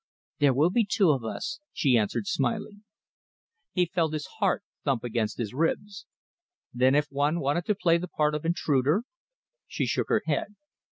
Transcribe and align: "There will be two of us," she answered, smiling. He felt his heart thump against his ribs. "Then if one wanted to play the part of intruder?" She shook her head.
"There 0.39 0.55
will 0.55 0.71
be 0.71 0.83
two 0.83 1.11
of 1.11 1.23
us," 1.23 1.59
she 1.71 1.95
answered, 1.95 2.25
smiling. 2.25 2.85
He 3.71 3.85
felt 3.85 4.13
his 4.13 4.25
heart 4.39 4.63
thump 4.83 5.03
against 5.03 5.37
his 5.37 5.53
ribs. 5.53 6.07
"Then 6.73 6.95
if 6.95 7.11
one 7.11 7.39
wanted 7.39 7.65
to 7.65 7.75
play 7.75 7.99
the 7.99 8.07
part 8.07 8.33
of 8.33 8.43
intruder?" 8.43 9.03
She 9.67 9.85
shook 9.85 10.09
her 10.09 10.23
head. 10.25 10.55